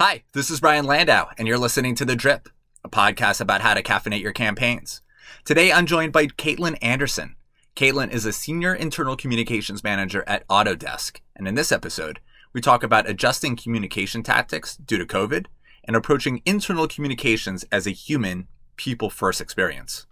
Hi, 0.00 0.22
this 0.32 0.48
is 0.48 0.60
Brian 0.60 0.84
Landau, 0.84 1.26
and 1.38 1.48
you're 1.48 1.58
listening 1.58 1.96
to 1.96 2.04
The 2.04 2.14
Drip, 2.14 2.48
a 2.84 2.88
podcast 2.88 3.40
about 3.40 3.62
how 3.62 3.74
to 3.74 3.82
caffeinate 3.82 4.22
your 4.22 4.32
campaigns. 4.32 5.02
Today, 5.44 5.72
I'm 5.72 5.86
joined 5.86 6.12
by 6.12 6.28
Caitlin 6.28 6.78
Anderson. 6.80 7.34
Caitlin 7.74 8.12
is 8.12 8.24
a 8.24 8.32
senior 8.32 8.72
internal 8.72 9.16
communications 9.16 9.82
manager 9.82 10.22
at 10.28 10.46
Autodesk, 10.46 11.18
and 11.34 11.48
in 11.48 11.56
this 11.56 11.72
episode, 11.72 12.20
we 12.52 12.60
talk 12.60 12.84
about 12.84 13.10
adjusting 13.10 13.56
communication 13.56 14.22
tactics 14.22 14.76
due 14.76 14.98
to 14.98 15.04
COVID 15.04 15.46
and 15.82 15.96
approaching 15.96 16.42
internal 16.46 16.86
communications 16.86 17.64
as 17.72 17.84
a 17.88 17.90
human, 17.90 18.46
people 18.76 19.10
first 19.10 19.40
experience. 19.40 20.06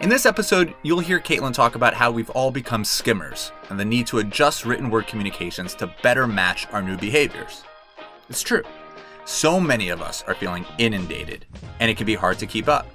In 0.00 0.08
this 0.08 0.26
episode, 0.26 0.74
you'll 0.82 0.98
hear 0.98 1.20
Caitlin 1.20 1.54
talk 1.54 1.76
about 1.76 1.94
how 1.94 2.10
we've 2.10 2.30
all 2.30 2.50
become 2.50 2.84
skimmers 2.84 3.52
and 3.70 3.78
the 3.78 3.84
need 3.84 4.08
to 4.08 4.18
adjust 4.18 4.66
written 4.66 4.90
word 4.90 5.06
communications 5.06 5.72
to 5.76 5.94
better 6.02 6.26
match 6.26 6.66
our 6.72 6.82
new 6.82 6.96
behaviors. 6.96 7.62
It's 8.28 8.42
true. 8.42 8.62
So 9.24 9.58
many 9.58 9.88
of 9.88 10.02
us 10.02 10.22
are 10.24 10.34
feeling 10.34 10.66
inundated, 10.78 11.46
and 11.80 11.90
it 11.90 11.96
can 11.96 12.06
be 12.06 12.14
hard 12.14 12.38
to 12.38 12.46
keep 12.46 12.68
up. 12.68 12.86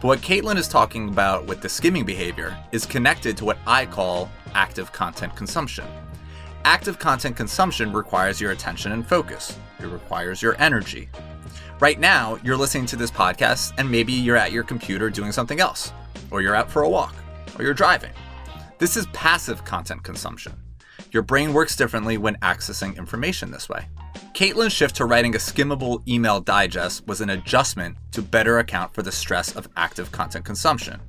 But 0.00 0.04
what 0.04 0.20
Caitlin 0.20 0.56
is 0.56 0.68
talking 0.68 1.08
about 1.08 1.46
with 1.46 1.60
the 1.60 1.68
skimming 1.68 2.04
behavior 2.04 2.56
is 2.72 2.86
connected 2.86 3.36
to 3.36 3.44
what 3.44 3.58
I 3.66 3.86
call 3.86 4.30
active 4.54 4.92
content 4.92 5.34
consumption. 5.36 5.84
Active 6.64 6.98
content 6.98 7.36
consumption 7.36 7.92
requires 7.92 8.40
your 8.40 8.52
attention 8.52 8.92
and 8.92 9.06
focus, 9.06 9.56
it 9.80 9.86
requires 9.86 10.42
your 10.42 10.60
energy. 10.60 11.08
Right 11.80 11.98
now, 11.98 12.38
you're 12.42 12.56
listening 12.56 12.86
to 12.86 12.96
this 12.96 13.10
podcast, 13.10 13.72
and 13.78 13.88
maybe 13.88 14.12
you're 14.12 14.36
at 14.36 14.52
your 14.52 14.64
computer 14.64 15.10
doing 15.10 15.30
something 15.32 15.60
else, 15.60 15.92
or 16.30 16.42
you're 16.42 16.56
out 16.56 16.70
for 16.70 16.82
a 16.82 16.88
walk, 16.88 17.14
or 17.56 17.64
you're 17.64 17.74
driving. 17.74 18.12
This 18.78 18.96
is 18.96 19.06
passive 19.12 19.64
content 19.64 20.02
consumption. 20.02 20.52
Your 21.12 21.22
brain 21.22 21.52
works 21.52 21.76
differently 21.76 22.18
when 22.18 22.36
accessing 22.36 22.96
information 22.96 23.50
this 23.50 23.68
way. 23.68 23.86
Caitlin's 24.34 24.72
shift 24.72 24.96
to 24.96 25.04
writing 25.04 25.34
a 25.34 25.38
skimmable 25.38 26.06
email 26.08 26.40
digest 26.40 27.06
was 27.06 27.20
an 27.20 27.30
adjustment 27.30 27.96
to 28.12 28.22
better 28.22 28.58
account 28.58 28.94
for 28.94 29.02
the 29.02 29.12
stress 29.12 29.56
of 29.56 29.68
active 29.76 30.12
content 30.12 30.44
consumption. 30.44 31.00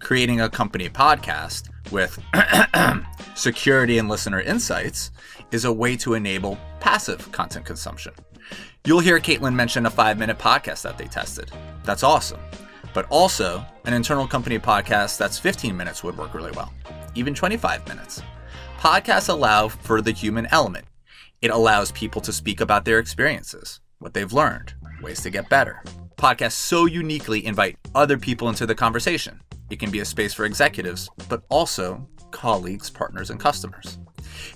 Creating 0.00 0.40
a 0.40 0.50
company 0.50 0.88
podcast 0.88 1.70
with 1.90 2.18
security 3.34 3.98
and 3.98 4.08
listener 4.08 4.40
insights 4.40 5.10
is 5.52 5.64
a 5.64 5.72
way 5.72 5.96
to 5.96 6.14
enable 6.14 6.58
passive 6.80 7.30
content 7.32 7.64
consumption. 7.64 8.12
You'll 8.84 9.00
hear 9.00 9.18
Caitlin 9.18 9.54
mention 9.54 9.86
a 9.86 9.90
five 9.90 10.18
minute 10.18 10.38
podcast 10.38 10.82
that 10.82 10.98
they 10.98 11.06
tested. 11.06 11.50
That's 11.82 12.02
awesome. 12.02 12.40
But 12.94 13.06
also, 13.10 13.64
an 13.84 13.92
internal 13.92 14.26
company 14.26 14.58
podcast 14.58 15.18
that's 15.18 15.38
15 15.38 15.76
minutes 15.76 16.02
would 16.02 16.16
work 16.16 16.34
really 16.34 16.52
well, 16.52 16.72
even 17.14 17.34
25 17.34 17.86
minutes. 17.88 18.22
Podcasts 18.78 19.28
allow 19.28 19.68
for 19.68 20.00
the 20.00 20.12
human 20.12 20.46
element, 20.50 20.86
it 21.46 21.52
allows 21.52 21.92
people 21.92 22.20
to 22.20 22.32
speak 22.32 22.60
about 22.60 22.84
their 22.84 22.98
experiences, 22.98 23.80
what 24.00 24.12
they've 24.12 24.32
learned, 24.32 24.74
ways 25.00 25.22
to 25.22 25.30
get 25.30 25.48
better. 25.48 25.80
Podcasts 26.16 26.52
so 26.52 26.86
uniquely 26.86 27.46
invite 27.46 27.78
other 27.94 28.18
people 28.18 28.48
into 28.48 28.66
the 28.66 28.74
conversation. 28.74 29.40
It 29.70 29.78
can 29.78 29.92
be 29.92 30.00
a 30.00 30.04
space 30.04 30.34
for 30.34 30.44
executives, 30.44 31.08
but 31.28 31.44
also 31.48 32.08
colleagues, 32.32 32.90
partners, 32.90 33.30
and 33.30 33.38
customers. 33.38 33.98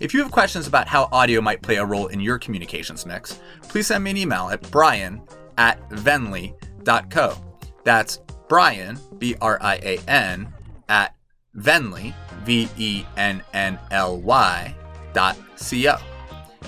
If 0.01 0.13
you 0.13 0.21
have 0.21 0.33
questions 0.33 0.67
about 0.67 0.89
how 0.89 1.09
audio 1.13 1.41
might 1.41 1.63
play 1.63 1.77
a 1.77 1.85
role 1.85 2.09
in 2.09 2.19
your 2.19 2.41
communications 2.41 3.07
mix, 3.07 3.39
please 3.63 3.87
send 3.87 4.03
me 4.03 4.11
an 4.11 4.17
email 4.17 4.49
at 4.49 4.69
brian 4.73 5.23
at 5.59 5.89
vennly.co. 5.91 7.37
That's 7.85 8.19
Brian, 8.49 8.99
B 9.19 9.37
R 9.41 9.59
I 9.61 9.77
A 9.77 9.99
N, 10.09 10.53
at 10.89 11.15
vennly, 11.57 12.15
V 12.43 12.69
E 12.77 13.05
N 13.17 13.45
N 13.55 13.79
L 13.93 14.21
Y, 14.21 14.75
dot 15.13 15.37
C 15.55 15.89
O. 15.89 16.10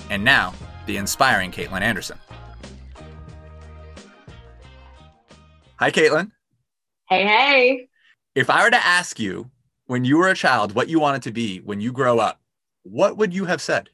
And 0.09 0.23
now, 0.23 0.53
the 0.85 0.97
inspiring 0.97 1.51
Caitlin 1.51 1.81
Anderson. 1.81 2.17
Hi, 5.79 5.91
Caitlin. 5.91 6.31
Hey, 7.09 7.25
hey. 7.25 7.89
If 8.35 8.49
I 8.49 8.63
were 8.63 8.71
to 8.71 8.85
ask 8.85 9.19
you 9.19 9.49
when 9.85 10.05
you 10.05 10.17
were 10.17 10.29
a 10.29 10.35
child 10.35 10.73
what 10.75 10.87
you 10.87 10.99
wanted 10.99 11.23
to 11.23 11.31
be 11.31 11.59
when 11.59 11.81
you 11.81 11.91
grow 11.91 12.19
up, 12.19 12.39
what 12.83 13.17
would 13.17 13.33
you 13.33 13.45
have 13.45 13.61
said? 13.61 13.89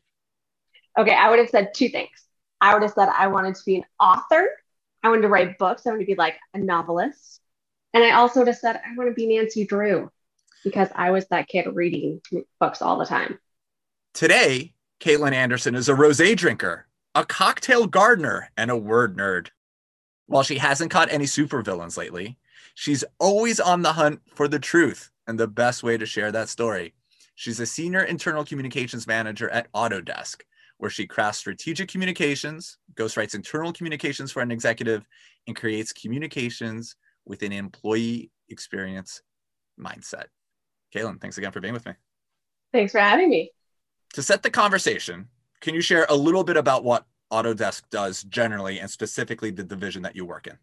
Okay, 0.97 1.13
I 1.13 1.29
would 1.29 1.39
have 1.39 1.49
said 1.49 1.73
two 1.73 1.89
things. 1.89 2.09
I 2.61 2.73
would 2.73 2.83
have 2.83 2.93
said 2.93 3.09
I 3.09 3.27
wanted 3.27 3.55
to 3.55 3.61
be 3.65 3.77
an 3.77 3.83
author. 3.99 4.49
I 5.03 5.09
wanted 5.09 5.23
to 5.23 5.29
write 5.29 5.57
books. 5.57 5.85
I 5.85 5.91
wanted 5.91 6.03
to 6.03 6.07
be 6.07 6.15
like 6.15 6.35
a 6.53 6.59
novelist. 6.59 7.41
And 7.93 8.03
I 8.03 8.11
also 8.11 8.41
would 8.41 8.47
have 8.47 8.57
said 8.57 8.75
I 8.75 8.95
want 8.95 9.09
to 9.09 9.13
be 9.13 9.27
Nancy 9.35 9.65
Drew 9.65 10.11
because 10.63 10.89
I 10.93 11.11
was 11.11 11.25
that 11.27 11.47
kid 11.47 11.67
reading 11.73 12.21
books 12.59 12.81
all 12.81 12.97
the 12.97 13.05
time. 13.05 13.39
Today, 14.13 14.73
Caitlin 14.99 15.31
Anderson 15.31 15.75
is 15.75 15.87
a 15.87 15.93
rosé 15.93 16.35
drinker, 16.35 16.85
a 17.15 17.25
cocktail 17.25 17.87
gardener, 17.87 18.51
and 18.57 18.69
a 18.69 18.75
word 18.75 19.15
nerd. 19.15 19.47
While 20.25 20.43
she 20.43 20.57
hasn't 20.57 20.91
caught 20.91 21.09
any 21.09 21.23
supervillains 21.23 21.97
lately, 21.97 22.37
she's 22.75 23.05
always 23.17 23.61
on 23.61 23.81
the 23.81 23.93
hunt 23.93 24.19
for 24.35 24.49
the 24.49 24.59
truth 24.59 25.09
and 25.25 25.39
the 25.39 25.47
best 25.47 25.83
way 25.83 25.97
to 25.97 26.05
share 26.05 26.33
that 26.33 26.49
story. 26.49 26.93
She's 27.35 27.61
a 27.61 27.65
senior 27.65 28.03
internal 28.03 28.43
communications 28.43 29.07
manager 29.07 29.49
at 29.51 29.71
Autodesk, 29.71 30.41
where 30.79 30.91
she 30.91 31.07
crafts 31.07 31.39
strategic 31.39 31.87
communications, 31.87 32.77
ghostwrites 32.95 33.35
internal 33.35 33.71
communications 33.71 34.33
for 34.33 34.41
an 34.41 34.51
executive, 34.51 35.07
and 35.47 35.55
creates 35.55 35.93
communications 35.93 36.97
with 37.25 37.41
an 37.41 37.53
employee 37.53 38.31
experience 38.49 39.21
mindset. 39.79 40.25
Caitlin, 40.93 41.21
thanks 41.21 41.37
again 41.37 41.53
for 41.53 41.61
being 41.61 41.73
with 41.73 41.85
me. 41.85 41.93
Thanks 42.73 42.91
for 42.91 42.99
having 42.99 43.29
me 43.29 43.53
to 44.13 44.23
set 44.23 44.43
the 44.43 44.49
conversation, 44.49 45.27
can 45.61 45.73
you 45.73 45.81
share 45.81 46.05
a 46.09 46.15
little 46.15 46.43
bit 46.43 46.57
about 46.57 46.83
what 46.83 47.05
Autodesk 47.31 47.83
does 47.89 48.23
generally 48.23 48.79
and 48.79 48.89
specifically 48.89 49.51
the 49.51 49.63
division 49.63 50.01
that 50.01 50.15
you 50.15 50.25
work 50.25 50.47
in? 50.47 50.57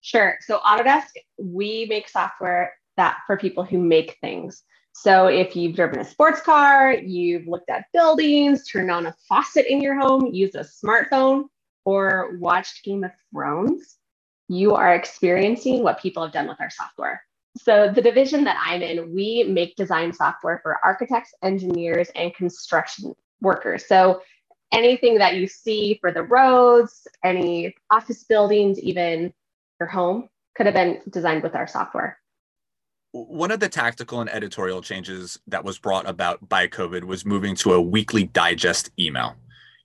Sure. 0.00 0.36
So 0.40 0.58
Autodesk, 0.58 1.08
we 1.38 1.86
make 1.88 2.08
software 2.08 2.74
that 2.96 3.18
for 3.26 3.36
people 3.36 3.64
who 3.64 3.78
make 3.78 4.16
things. 4.20 4.62
So 4.92 5.26
if 5.26 5.54
you've 5.54 5.76
driven 5.76 6.00
a 6.00 6.04
sports 6.04 6.40
car, 6.40 6.94
you've 6.94 7.46
looked 7.46 7.68
at 7.70 7.84
buildings, 7.92 8.66
turned 8.66 8.90
on 8.90 9.06
a 9.06 9.14
faucet 9.28 9.66
in 9.66 9.80
your 9.80 9.98
home, 9.98 10.26
used 10.32 10.54
a 10.54 10.64
smartphone, 10.64 11.44
or 11.84 12.36
watched 12.40 12.84
Game 12.84 13.04
of 13.04 13.12
Thrones, 13.32 13.98
you 14.48 14.74
are 14.74 14.94
experiencing 14.94 15.82
what 15.82 16.00
people 16.00 16.22
have 16.22 16.32
done 16.32 16.48
with 16.48 16.60
our 16.60 16.70
software. 16.70 17.22
So, 17.56 17.90
the 17.92 18.02
division 18.02 18.44
that 18.44 18.56
I'm 18.64 18.82
in, 18.82 19.14
we 19.14 19.44
make 19.44 19.76
design 19.76 20.12
software 20.12 20.60
for 20.62 20.78
architects, 20.84 21.32
engineers, 21.42 22.08
and 22.14 22.34
construction 22.34 23.14
workers. 23.40 23.86
So, 23.86 24.22
anything 24.72 25.18
that 25.18 25.36
you 25.36 25.46
see 25.46 25.98
for 26.00 26.12
the 26.12 26.22
roads, 26.22 27.06
any 27.24 27.74
office 27.90 28.24
buildings, 28.24 28.78
even 28.80 29.32
your 29.80 29.88
home 29.88 30.28
could 30.56 30.66
have 30.66 30.74
been 30.74 31.00
designed 31.10 31.42
with 31.42 31.54
our 31.54 31.66
software. 31.66 32.18
One 33.12 33.50
of 33.50 33.60
the 33.60 33.68
tactical 33.68 34.20
and 34.20 34.28
editorial 34.28 34.82
changes 34.82 35.38
that 35.46 35.64
was 35.64 35.78
brought 35.78 36.08
about 36.08 36.48
by 36.48 36.66
COVID 36.66 37.04
was 37.04 37.24
moving 37.24 37.54
to 37.56 37.72
a 37.72 37.80
weekly 37.80 38.24
digest 38.24 38.90
email. 38.98 39.36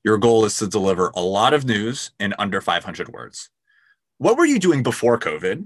Your 0.04 0.18
goal 0.18 0.46
is 0.46 0.58
to 0.58 0.68
deliver 0.68 1.12
a 1.16 1.22
lot 1.22 1.54
of 1.54 1.64
news 1.64 2.12
in 2.20 2.34
under 2.40 2.60
500 2.60 3.10
words. 3.10 3.50
What 4.18 4.38
were 4.38 4.46
you 4.46 4.60
doing 4.60 4.84
before 4.84 5.20
COVID? 5.20 5.66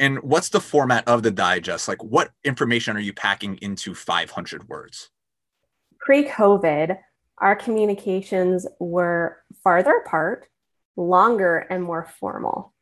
And 0.00 0.22
what's 0.22 0.48
the 0.48 0.60
format 0.60 1.06
of 1.06 1.22
the 1.22 1.30
digest? 1.30 1.86
Like, 1.86 2.02
what 2.02 2.30
information 2.42 2.96
are 2.96 3.00
you 3.00 3.12
packing 3.12 3.58
into 3.58 3.94
500 3.94 4.66
words? 4.66 5.10
Pre 5.98 6.24
COVID, 6.26 6.96
our 7.36 7.54
communications 7.54 8.66
were 8.78 9.36
farther 9.62 9.94
apart, 10.04 10.48
longer, 10.96 11.58
and 11.58 11.84
more 11.84 12.08
formal. 12.18 12.72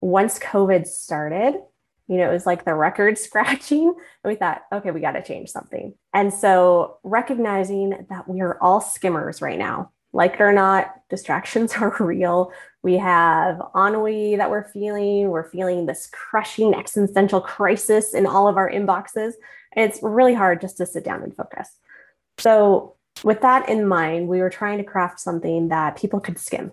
Once 0.00 0.38
COVID 0.38 0.86
started, 0.86 1.56
you 2.06 2.16
know, 2.16 2.30
it 2.30 2.32
was 2.32 2.46
like 2.46 2.64
the 2.64 2.74
record 2.74 3.18
scratching. 3.18 3.88
And 3.88 4.30
we 4.30 4.36
thought, 4.36 4.62
okay, 4.72 4.92
we 4.92 5.00
got 5.00 5.12
to 5.12 5.22
change 5.22 5.50
something. 5.50 5.94
And 6.14 6.32
so 6.32 6.98
recognizing 7.02 8.06
that 8.08 8.28
we 8.28 8.40
are 8.40 8.56
all 8.62 8.80
skimmers 8.80 9.42
right 9.42 9.58
now, 9.58 9.90
like 10.12 10.34
it 10.34 10.40
or 10.40 10.52
not, 10.52 10.94
distractions 11.10 11.72
are 11.80 11.96
real. 11.98 12.52
We 12.82 12.98
have 12.98 13.62
ennui 13.76 14.36
that 14.36 14.50
we're 14.50 14.68
feeling. 14.68 15.28
We're 15.28 15.48
feeling 15.48 15.86
this 15.86 16.08
crushing 16.12 16.74
existential 16.74 17.40
crisis 17.40 18.12
in 18.12 18.26
all 18.26 18.48
of 18.48 18.56
our 18.56 18.70
inboxes. 18.70 19.34
And 19.74 19.88
It's 19.88 20.02
really 20.02 20.34
hard 20.34 20.60
just 20.60 20.76
to 20.78 20.86
sit 20.86 21.04
down 21.04 21.22
and 21.22 21.34
focus. 21.34 21.68
So, 22.38 22.96
with 23.24 23.42
that 23.42 23.68
in 23.68 23.86
mind, 23.86 24.26
we 24.26 24.40
were 24.40 24.50
trying 24.50 24.78
to 24.78 24.84
craft 24.84 25.20
something 25.20 25.68
that 25.68 25.96
people 25.96 26.18
could 26.18 26.38
skim 26.38 26.72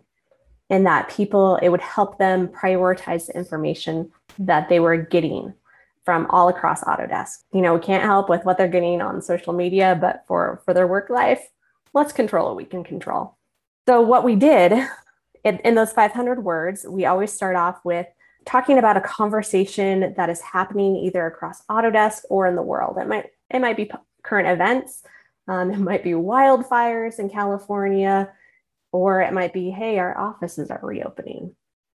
and 0.69 0.85
that 0.85 1.09
people, 1.09 1.57
it 1.57 1.69
would 1.69 1.81
help 1.81 2.17
them 2.17 2.47
prioritize 2.47 3.27
the 3.27 3.35
information 3.35 4.11
that 4.39 4.69
they 4.69 4.79
were 4.79 4.97
getting 4.97 5.53
from 6.05 6.25
all 6.29 6.47
across 6.47 6.83
Autodesk. 6.83 7.43
You 7.53 7.61
know, 7.61 7.75
we 7.75 7.81
can't 7.81 8.03
help 8.03 8.29
with 8.29 8.45
what 8.45 8.57
they're 8.57 8.67
getting 8.67 9.01
on 9.01 9.21
social 9.21 9.53
media, 9.53 9.97
but 9.99 10.23
for, 10.27 10.61
for 10.65 10.73
their 10.73 10.87
work 10.87 11.09
life, 11.09 11.49
let's 11.93 12.13
control 12.13 12.47
what 12.47 12.55
we 12.55 12.65
can 12.65 12.83
control. 12.83 13.35
So, 13.87 14.01
what 14.01 14.23
we 14.23 14.35
did 14.35 14.73
in, 15.43 15.57
in 15.59 15.75
those 15.75 15.91
500 15.91 16.43
words, 16.43 16.85
we 16.87 17.05
always 17.05 17.31
start 17.31 17.55
off 17.55 17.79
with 17.83 18.07
talking 18.45 18.77
about 18.77 18.97
a 18.97 19.01
conversation 19.01 20.13
that 20.15 20.29
is 20.29 20.41
happening 20.41 20.95
either 20.95 21.25
across 21.25 21.63
Autodesk 21.65 22.21
or 22.29 22.47
in 22.47 22.55
the 22.55 22.61
world. 22.61 22.97
It 22.97 23.07
might 23.07 23.27
it 23.49 23.59
might 23.59 23.77
be 23.77 23.91
current 24.23 24.47
events, 24.47 25.03
um, 25.47 25.71
it 25.71 25.79
might 25.79 26.03
be 26.03 26.11
wildfires 26.11 27.19
in 27.19 27.29
California, 27.29 28.31
or 28.91 29.21
it 29.21 29.33
might 29.33 29.53
be, 29.53 29.71
hey, 29.71 29.97
our 29.97 30.17
offices 30.17 30.69
are 30.69 30.79
reopening. 30.81 31.55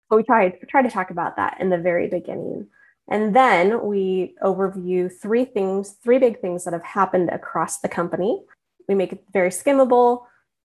So 0.10 0.18
we 0.18 0.24
try, 0.24 0.50
try 0.70 0.82
to 0.82 0.90
talk 0.90 1.12
about 1.12 1.38
that 1.38 1.58
in 1.60 1.70
the 1.70 1.78
very 1.78 2.08
beginning. 2.08 2.68
And 3.10 3.36
then 3.36 3.84
we 3.84 4.36
overview 4.44 5.12
three 5.12 5.46
things, 5.46 5.98
three 6.04 6.20
big 6.20 6.40
things 6.40 6.64
that 6.64 6.74
have 6.74 6.84
happened 6.84 7.30
across 7.30 7.80
the 7.80 7.90
company. 7.90 8.42
We 8.88 8.96
make 8.96 9.14
it 9.14 9.24
very 9.32 9.50
skimmable, 9.50 10.26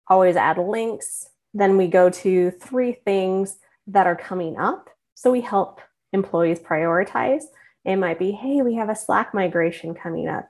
always 0.06 0.37
add 0.37 0.58
links. 0.58 1.28
Then 1.55 1.76
we 1.76 1.88
go 1.88 2.11
to 2.11 2.50
three 2.50 2.93
things 3.05 3.58
that 3.88 4.06
are 4.06 4.17
coming 4.17 4.58
up. 4.58 4.91
So 5.14 5.31
we 5.31 5.41
help 5.41 5.81
employees 6.12 6.61
prioritize. 6.61 7.43
It 7.85 7.97
might 7.97 8.19
be, 8.19 8.32
hey, 8.32 8.62
we 8.62 8.75
have 8.75 8.88
a 8.88 8.97
Slack 8.97 9.35
migration 9.35 9.94
coming 9.94 10.29
up. 10.29 10.49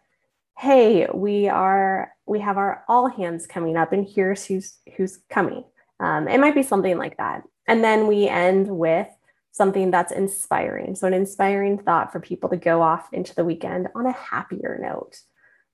Hey, 0.58 1.08
we 1.12 1.48
are 1.48 2.12
we 2.26 2.40
have 2.40 2.58
our 2.58 2.84
all 2.86 3.08
hands 3.08 3.46
coming 3.46 3.76
up, 3.76 3.92
and 3.92 4.06
here's 4.06 4.44
who's 4.44 4.78
who's 4.96 5.20
coming. 5.30 5.64
Um, 6.00 6.28
it 6.28 6.38
might 6.38 6.54
be 6.54 6.62
something 6.62 6.98
like 6.98 7.16
that. 7.16 7.44
And 7.66 7.82
then 7.82 8.06
we 8.06 8.28
end 8.28 8.68
with 8.68 9.08
something 9.52 9.90
that's 9.90 10.12
inspiring. 10.12 10.94
So, 10.94 11.06
an 11.06 11.14
inspiring 11.14 11.78
thought 11.78 12.12
for 12.12 12.20
people 12.20 12.50
to 12.50 12.56
go 12.56 12.82
off 12.82 13.08
into 13.12 13.34
the 13.34 13.44
weekend 13.44 13.88
on 13.94 14.06
a 14.06 14.12
happier 14.12 14.78
note. 14.82 15.20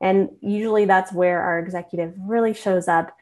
And 0.00 0.30
usually 0.40 0.84
that's 0.84 1.12
where 1.12 1.40
our 1.40 1.58
executive 1.58 2.14
really 2.18 2.52
shows 2.52 2.86
up 2.86 3.16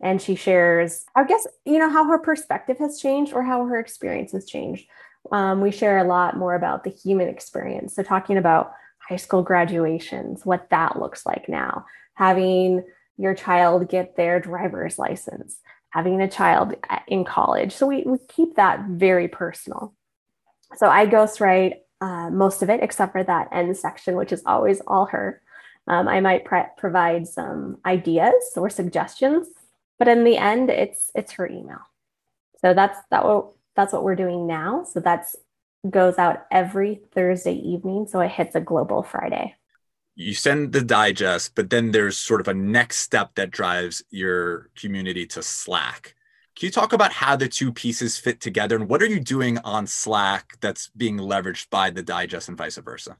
and 0.00 0.20
she 0.22 0.34
shares, 0.34 1.04
I 1.14 1.24
guess, 1.24 1.46
you 1.64 1.78
know, 1.78 1.90
how 1.90 2.04
her 2.04 2.18
perspective 2.18 2.78
has 2.78 3.00
changed 3.00 3.32
or 3.32 3.42
how 3.42 3.66
her 3.66 3.78
experience 3.78 4.32
has 4.32 4.46
changed. 4.46 4.88
Um, 5.32 5.60
we 5.60 5.70
share 5.70 5.98
a 5.98 6.04
lot 6.04 6.36
more 6.36 6.54
about 6.54 6.84
the 6.84 6.90
human 6.90 7.28
experience. 7.28 7.94
So, 7.94 8.02
talking 8.02 8.36
about 8.36 8.72
high 8.98 9.16
school 9.16 9.42
graduations, 9.42 10.46
what 10.46 10.70
that 10.70 10.98
looks 10.98 11.26
like 11.26 11.48
now, 11.48 11.86
having 12.14 12.84
your 13.16 13.34
child 13.34 13.88
get 13.88 14.16
their 14.16 14.38
driver's 14.38 14.98
license, 14.98 15.58
having 15.90 16.20
a 16.20 16.28
child 16.28 16.74
in 17.08 17.24
college. 17.24 17.72
So, 17.74 17.86
we, 17.86 18.02
we 18.02 18.18
keep 18.28 18.56
that 18.56 18.84
very 18.88 19.28
personal. 19.28 19.94
So 20.76 20.88
I 20.88 21.06
ghostwrite 21.06 21.76
uh, 22.00 22.30
most 22.30 22.62
of 22.62 22.70
it, 22.70 22.82
except 22.82 23.12
for 23.12 23.24
that 23.24 23.48
end 23.52 23.76
section, 23.76 24.16
which 24.16 24.32
is 24.32 24.42
always 24.46 24.80
all 24.86 25.06
her. 25.06 25.42
Um, 25.86 26.06
I 26.06 26.20
might 26.20 26.44
pre- 26.44 26.62
provide 26.76 27.26
some 27.26 27.78
ideas 27.84 28.52
or 28.56 28.68
suggestions, 28.68 29.48
but 29.98 30.08
in 30.08 30.24
the 30.24 30.36
end, 30.36 30.70
it's 30.70 31.10
it's 31.14 31.32
her 31.32 31.48
email. 31.48 31.80
So 32.60 32.74
that's 32.74 32.98
that. 33.10 33.24
What, 33.24 33.52
that's 33.76 33.92
what 33.92 34.04
we're 34.04 34.16
doing 34.16 34.46
now. 34.46 34.84
So 34.84 35.00
that's 35.00 35.36
goes 35.88 36.18
out 36.18 36.46
every 36.50 37.00
Thursday 37.12 37.54
evening. 37.54 38.06
So 38.08 38.20
it 38.20 38.30
hits 38.30 38.54
a 38.54 38.60
global 38.60 39.02
Friday. 39.02 39.54
You 40.16 40.34
send 40.34 40.72
the 40.72 40.82
digest, 40.82 41.54
but 41.54 41.70
then 41.70 41.92
there's 41.92 42.18
sort 42.18 42.40
of 42.40 42.48
a 42.48 42.54
next 42.54 42.98
step 42.98 43.36
that 43.36 43.52
drives 43.52 44.02
your 44.10 44.68
community 44.74 45.26
to 45.26 45.42
Slack. 45.42 46.16
Can 46.56 46.66
you 46.66 46.72
talk 46.72 46.92
about 46.92 47.12
how 47.12 47.36
the 47.36 47.46
two 47.46 47.72
pieces 47.72 48.18
fit 48.18 48.40
together 48.40 48.74
and 48.74 48.88
what 48.88 49.00
are 49.00 49.06
you 49.06 49.20
doing 49.20 49.58
on 49.58 49.86
Slack 49.86 50.58
that's 50.60 50.88
being 50.88 51.18
leveraged 51.18 51.70
by 51.70 51.90
the 51.90 52.02
digest 52.02 52.48
and 52.48 52.58
vice 52.58 52.78
versa? 52.78 53.16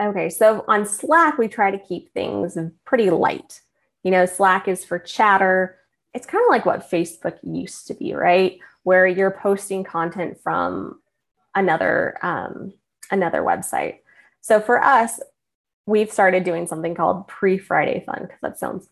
Okay, 0.00 0.30
so 0.30 0.64
on 0.68 0.86
Slack, 0.86 1.38
we 1.38 1.48
try 1.48 1.72
to 1.72 1.78
keep 1.78 2.14
things 2.14 2.56
pretty 2.84 3.10
light. 3.10 3.60
You 4.04 4.12
know, 4.12 4.26
Slack 4.26 4.68
is 4.68 4.84
for 4.84 5.00
chatter. 5.00 5.76
It's 6.14 6.26
kind 6.26 6.42
of 6.44 6.50
like 6.50 6.66
what 6.66 6.90
Facebook 6.90 7.38
used 7.42 7.86
to 7.88 7.94
be, 7.94 8.12
right? 8.14 8.58
Where 8.82 9.06
you're 9.06 9.30
posting 9.30 9.84
content 9.84 10.38
from 10.42 11.00
another 11.54 12.18
um, 12.22 12.74
another 13.10 13.42
website. 13.42 13.98
So 14.40 14.60
for 14.60 14.82
us, 14.82 15.20
we've 15.86 16.10
started 16.10 16.44
doing 16.44 16.66
something 16.66 16.94
called 16.94 17.28
pre 17.28 17.58
Friday 17.58 18.02
Fun 18.04 18.22
because 18.22 18.40
that 18.42 18.58
sounds 18.58 18.88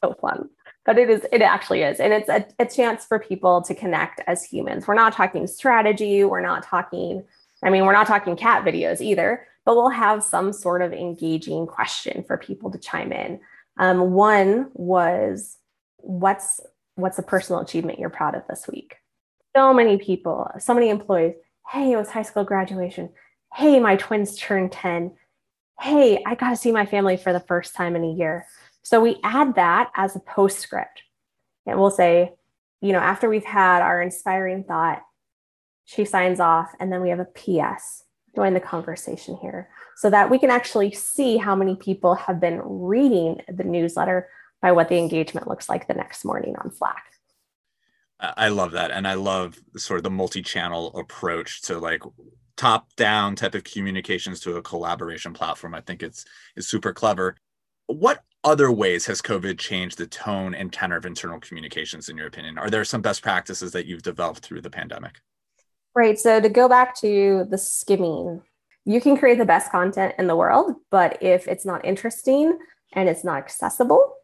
so 0.00 0.14
fun 0.20 0.48
but 0.84 0.98
it 0.98 1.08
is 1.08 1.26
it 1.32 1.42
actually 1.42 1.82
is 1.82 2.00
and 2.00 2.12
it's 2.12 2.28
a, 2.28 2.46
a 2.58 2.66
chance 2.66 3.04
for 3.04 3.18
people 3.18 3.62
to 3.62 3.74
connect 3.74 4.20
as 4.26 4.44
humans 4.44 4.86
we're 4.86 4.94
not 4.94 5.12
talking 5.12 5.46
strategy 5.46 6.24
we're 6.24 6.40
not 6.40 6.62
talking 6.62 7.24
i 7.62 7.70
mean 7.70 7.84
we're 7.84 7.92
not 7.92 8.06
talking 8.06 8.36
cat 8.36 8.64
videos 8.64 9.00
either 9.00 9.46
but 9.64 9.76
we'll 9.76 9.88
have 9.88 10.22
some 10.22 10.52
sort 10.52 10.82
of 10.82 10.92
engaging 10.92 11.66
question 11.66 12.22
for 12.26 12.36
people 12.36 12.70
to 12.70 12.78
chime 12.78 13.12
in 13.12 13.40
um, 13.78 14.12
one 14.12 14.70
was 14.74 15.56
what's 16.04 16.60
what's 16.96 17.18
a 17.18 17.22
personal 17.22 17.60
achievement 17.60 17.98
you're 17.98 18.10
proud 18.10 18.34
of 18.34 18.42
this 18.48 18.68
week 18.68 18.96
so 19.56 19.72
many 19.72 19.96
people 19.98 20.48
so 20.58 20.74
many 20.74 20.88
employees 20.88 21.34
hey 21.70 21.92
it 21.92 21.96
was 21.96 22.10
high 22.10 22.22
school 22.22 22.44
graduation 22.44 23.10
hey 23.54 23.80
my 23.80 23.96
twins 23.96 24.36
turned 24.36 24.70
10 24.70 25.12
hey 25.80 26.22
i 26.26 26.34
got 26.34 26.50
to 26.50 26.56
see 26.56 26.70
my 26.70 26.86
family 26.86 27.16
for 27.16 27.32
the 27.32 27.40
first 27.40 27.74
time 27.74 27.96
in 27.96 28.04
a 28.04 28.12
year 28.12 28.46
so 28.84 29.00
we 29.00 29.18
add 29.24 29.54
that 29.54 29.90
as 29.96 30.14
a 30.14 30.20
postscript. 30.20 31.02
And 31.66 31.80
we'll 31.80 31.90
say, 31.90 32.34
you 32.82 32.92
know, 32.92 32.98
after 32.98 33.30
we've 33.30 33.44
had 33.44 33.80
our 33.80 34.00
inspiring 34.00 34.62
thought, 34.64 35.02
she 35.86 36.04
signs 36.04 36.38
off, 36.38 36.70
and 36.78 36.92
then 36.92 37.00
we 37.02 37.08
have 37.08 37.18
a 37.18 37.24
PS. 37.24 38.04
Join 38.36 38.52
the 38.52 38.60
conversation 38.60 39.36
here 39.40 39.68
so 39.96 40.10
that 40.10 40.28
we 40.28 40.38
can 40.38 40.50
actually 40.50 40.92
see 40.92 41.36
how 41.36 41.54
many 41.54 41.76
people 41.76 42.14
have 42.14 42.40
been 42.40 42.60
reading 42.64 43.40
the 43.48 43.64
newsletter 43.64 44.28
by 44.64 44.72
what 44.72 44.88
the 44.88 44.96
engagement 44.96 45.46
looks 45.46 45.68
like 45.68 45.86
the 45.86 45.92
next 45.92 46.24
morning 46.24 46.56
on 46.56 46.72
Slack. 46.72 47.04
I 48.18 48.48
love 48.48 48.72
that. 48.72 48.90
And 48.90 49.06
I 49.06 49.12
love 49.12 49.60
sort 49.76 49.98
of 49.98 50.04
the 50.04 50.10
multi 50.10 50.40
channel 50.40 50.86
approach 50.96 51.60
to 51.64 51.78
like 51.78 52.02
top 52.56 52.88
down 52.96 53.36
type 53.36 53.54
of 53.54 53.64
communications 53.64 54.40
to 54.40 54.56
a 54.56 54.62
collaboration 54.62 55.34
platform. 55.34 55.74
I 55.74 55.82
think 55.82 56.02
it's, 56.02 56.24
it's 56.56 56.66
super 56.66 56.94
clever. 56.94 57.36
What 57.88 58.22
other 58.42 58.72
ways 58.72 59.04
has 59.04 59.20
COVID 59.20 59.58
changed 59.58 59.98
the 59.98 60.06
tone 60.06 60.54
and 60.54 60.72
tenor 60.72 60.96
of 60.96 61.04
internal 61.04 61.40
communications, 61.40 62.08
in 62.08 62.16
your 62.16 62.28
opinion? 62.28 62.56
Are 62.56 62.70
there 62.70 62.86
some 62.86 63.02
best 63.02 63.22
practices 63.22 63.70
that 63.72 63.84
you've 63.84 64.02
developed 64.02 64.40
through 64.40 64.62
the 64.62 64.70
pandemic? 64.70 65.20
Right. 65.94 66.18
So, 66.18 66.40
to 66.40 66.48
go 66.48 66.70
back 66.70 66.98
to 67.00 67.46
the 67.50 67.58
skimming, 67.58 68.40
you 68.86 69.02
can 69.02 69.18
create 69.18 69.36
the 69.36 69.44
best 69.44 69.70
content 69.70 70.14
in 70.18 70.26
the 70.26 70.36
world, 70.36 70.76
but 70.90 71.22
if 71.22 71.46
it's 71.48 71.66
not 71.66 71.84
interesting 71.84 72.58
and 72.94 73.10
it's 73.10 73.24
not 73.24 73.36
accessible, 73.36 74.14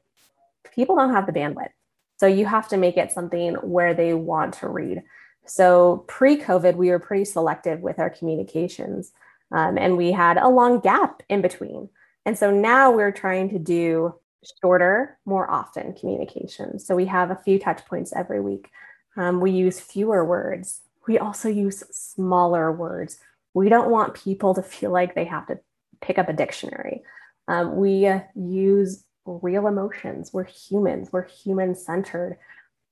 people 0.75 0.97
don't 0.97 1.13
have 1.13 1.27
the 1.27 1.33
bandwidth. 1.33 1.71
So, 2.19 2.27
you 2.27 2.47
have 2.47 2.69
to 2.69 2.77
make 2.77 2.97
it 2.97 3.13
something 3.13 3.55
where 3.55 3.95
they 3.95 4.15
want 4.15 4.55
to 4.55 4.69
read. 4.69 5.03
So, 5.47 6.05
pre 6.07 6.37
COVID, 6.37 6.77
we 6.77 6.91
were 6.91 6.99
pretty 6.99 7.25
selective 7.25 7.81
with 7.81 7.99
our 7.99 8.11
communications, 8.11 9.13
um, 9.53 9.79
and 9.79 9.97
we 9.97 10.13
had 10.13 10.37
a 10.37 10.49
long 10.49 10.81
gap 10.81 11.23
in 11.29 11.43
between. 11.43 11.89
And 12.27 12.39
so 12.39 12.51
now 12.51 12.91
we're 12.91 13.13
trying 13.13 13.51
to 13.51 13.59
do 13.59 14.15
shorter, 14.63 15.19
more 15.25 15.51
often 15.51 15.95
communication. 15.95 16.79
So 16.79 16.95
we 16.95 17.07
have 17.07 17.31
a 17.31 17.41
few 17.45 17.59
touch 17.59 17.85
points 17.87 18.13
every 18.15 18.41
week. 18.41 18.71
Um, 19.17 19.41
we 19.41 19.51
use 19.51 19.81
fewer 19.81 20.25
words. 20.25 20.81
We 21.07 21.19
also 21.19 21.49
use 21.49 21.83
smaller 21.91 22.71
words. 22.73 23.19
We 23.55 23.69
don't 23.69 23.91
want 23.91 24.15
people 24.15 24.55
to 24.55 24.63
feel 24.63 24.91
like 24.91 25.15
they 25.15 25.25
have 25.25 25.47
to 25.49 25.59
pick 26.01 26.19
up 26.19 26.29
a 26.29 26.33
dictionary. 26.33 27.03
Um, 27.49 27.77
we 27.77 28.07
uh, 28.07 28.21
use 28.35 29.05
real 29.25 29.67
emotions. 29.67 30.33
We're 30.33 30.45
humans, 30.45 31.11
we're 31.13 31.29
human 31.29 31.75
centered. 31.75 32.39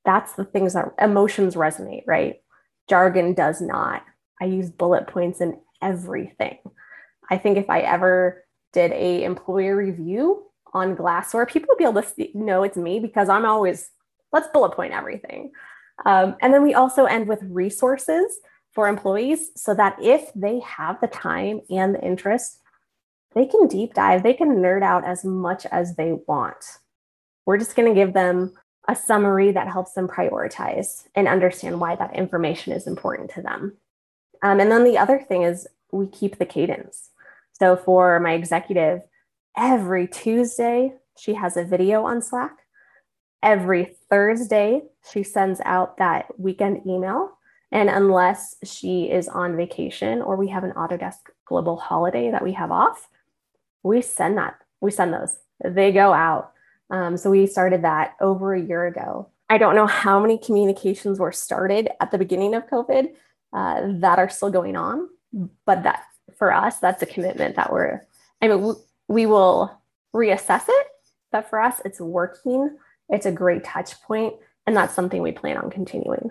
That's 0.05 0.33
the 0.35 0.45
things 0.45 0.75
that 0.75 0.95
emotions 1.01 1.55
resonate, 1.55 2.05
right? 2.07 2.41
Jargon 2.89 3.35
does 3.35 3.61
not. 3.61 4.03
I 4.41 4.47
use 4.47 4.71
bullet 4.71 5.07
points 5.07 5.41
in 5.41 5.59
everything. 5.83 6.59
I 7.31 7.37
think 7.39 7.59
if 7.59 7.69
I 7.69 7.81
ever 7.81 8.45
did 8.73 8.93
a 8.93 9.25
employer 9.25 9.77
review 9.77 10.45
on 10.73 10.97
Glassdoor, 10.97 11.49
people 11.49 11.69
would 11.71 11.79
be 11.79 11.85
able 11.85 12.03
to 12.03 12.09
see, 12.09 12.31
know 12.35 12.63
it's 12.63 12.77
me 12.77 13.01
because 13.01 13.29
I'm 13.29 13.45
always 13.45 13.91
let's 14.33 14.49
bullet 14.49 14.73
point 14.73 14.93
everything. 14.93 15.53
Um, 16.07 16.37
and 16.41 16.53
then 16.53 16.63
we 16.63 16.75
also 16.75 17.07
end 17.07 17.29
with 17.29 17.43
resources 17.43 18.39
for 18.73 18.89
employees 18.89 19.51
so 19.57 19.75
that 19.75 19.97
if 20.01 20.31
they 20.35 20.61
have 20.61 21.01
the 21.01 21.07
time 21.09 21.61
and 21.71 21.95
the 21.95 22.01
interest, 22.01 22.61
they 23.35 23.47
can 23.47 23.69
deep 23.69 23.95
dive, 23.95 24.23
they 24.23 24.35
can 24.35 24.57
nerd 24.57 24.83
out 24.83 25.05
as 25.05 25.25
much 25.25 25.67
as 25.67 25.97
they 25.97 26.19
want. 26.27 26.65
We're 27.47 27.59
just 27.59 27.77
going 27.77 27.89
to 27.89 27.99
give 27.99 28.15
them 28.15 28.55
a 28.89 28.97
summary 28.97 29.53
that 29.53 29.69
helps 29.69 29.93
them 29.93 30.09
prioritize 30.09 31.07
and 31.15 31.29
understand 31.29 31.79
why 31.79 31.95
that 31.97 32.17
information 32.17 32.73
is 32.73 32.87
important 32.87 33.31
to 33.33 33.43
them. 33.43 33.77
Um, 34.43 34.61
and 34.61 34.71
then 34.71 34.85
the 34.85 34.99
other 34.99 35.19
thing 35.21 35.43
is 35.43 35.67
we 35.93 36.07
keep 36.07 36.39
the 36.39 36.47
cadence. 36.47 37.11
So 37.53 37.77
for 37.77 38.19
my 38.21 38.33
executive, 38.33 39.03
every 39.57 40.07
Tuesday, 40.07 40.95
she 41.19 41.35
has 41.35 41.57
a 41.57 41.65
video 41.65 42.05
on 42.05 42.23
Slack. 42.23 42.57
Every 43.43 43.97
Thursday, 44.09 44.83
she 45.13 45.23
sends 45.23 45.61
out 45.65 45.99
that 45.99 46.27
weekend 46.39 46.87
email. 46.87 47.33
And 47.71 47.91
unless 47.91 48.57
she 48.65 49.11
is 49.11 49.29
on 49.29 49.57
vacation 49.57 50.23
or 50.23 50.37
we 50.37 50.49
have 50.49 50.65
an 50.65 50.73
Autodesk 50.73 51.19
global 51.45 51.77
holiday 51.77 52.31
that 52.31 52.43
we 52.43 52.53
have 52.53 52.71
off, 52.71 53.09
we 53.83 54.03
send 54.03 54.39
that. 54.39 54.59
We 54.81 54.91
send 54.91 55.13
those. 55.13 55.39
They 55.65 55.93
go 55.93 56.13
out. 56.13 56.53
Um, 56.91 57.17
so 57.17 57.31
we 57.31 57.47
started 57.47 57.83
that 57.83 58.17
over 58.21 58.55
a 58.55 58.61
year 58.61 58.87
ago. 58.87 59.31
I 59.51 59.59
don't 59.59 59.75
know 59.75 59.87
how 59.87 60.21
many 60.21 60.39
communications 60.39 61.19
were 61.19 61.33
started 61.33 61.89
at 62.01 62.11
the 62.11 62.19
beginning 62.19 62.55
of 62.55 62.67
COVID 62.69 63.09
uh, 63.53 63.81
that 64.01 64.19
are 64.19 64.29
still 64.29 64.51
going 64.51 64.77
on, 64.77 65.09
but 65.65 65.83
that 65.85 66.05
for 66.37 66.53
us, 66.53 66.79
that's 66.79 67.03
a 67.03 67.07
commitment 67.07 67.57
that 67.57 67.73
we're, 67.73 68.03
I 68.41 68.49
mean, 68.49 68.75
we 69.09 69.27
will 69.27 69.81
reassess 70.15 70.65
it, 70.69 70.87
but 71.33 71.49
for 71.49 71.61
us, 71.61 71.81
it's 71.85 72.01
working. 72.01 72.77
It's 73.09 73.27
a 73.27 73.33
great 73.33 73.65
touch 73.65 74.01
point, 74.03 74.35
and 74.67 74.77
that's 74.77 74.95
something 74.95 75.23
we 75.23 75.33
plan 75.33 75.57
on 75.57 75.71
continuing. 75.71 76.31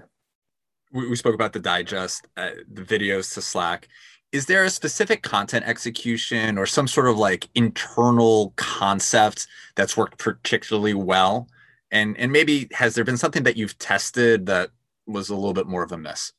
We, 0.92 1.10
we 1.10 1.16
spoke 1.16 1.36
about 1.36 1.54
the 1.54 1.60
digest, 1.60 2.28
uh, 2.38 2.52
the 2.72 2.84
videos 2.84 3.34
to 3.34 3.42
Slack. 3.42 3.88
Is 4.32 4.46
there 4.46 4.64
a 4.64 4.70
specific 4.70 5.24
content 5.24 5.66
execution 5.66 6.58
or 6.58 6.66
some 6.66 6.88
sort 6.88 7.08
of 7.08 7.18
like 7.18 7.48
internal 7.56 8.54
concept 8.58 9.48
that's 9.76 9.96
worked 9.96 10.18
particularly 10.18 10.94
well? 10.94 11.48
And 11.92 12.18
and 12.18 12.32
maybe 12.32 12.68
has 12.74 12.96
there 12.96 13.06
been 13.06 13.18
something 13.18 13.44
that 13.44 13.56
you've 13.56 13.78
tested 13.80 14.46
that 14.48 14.72
was 15.06 15.30
a 15.30 15.36
little 15.36 15.54
bit 15.54 15.68
more 15.68 15.84
of 15.84 15.92
a 15.92 15.98
miss? 15.98 16.34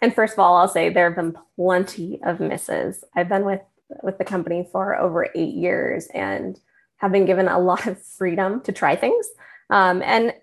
And 0.00 0.14
first 0.14 0.34
of 0.34 0.38
all, 0.38 0.56
I'll 0.56 0.68
say 0.68 0.88
there 0.88 1.12
have 1.12 1.16
been 1.16 1.36
plenty 1.56 2.20
of 2.22 2.40
misses. 2.40 3.04
I've 3.14 3.28
been 3.28 3.44
with 3.44 3.60
with 4.02 4.18
the 4.18 4.24
company 4.24 4.66
for 4.70 4.96
over 4.96 5.28
eight 5.34 5.54
years 5.54 6.08
and 6.14 6.58
have 6.96 7.12
been 7.12 7.26
given 7.26 7.48
a 7.48 7.58
lot 7.58 7.86
of 7.86 8.02
freedom 8.02 8.60
to 8.62 8.72
try 8.72 8.96
things. 8.96 9.28
Um, 9.70 10.02
and 10.02 10.34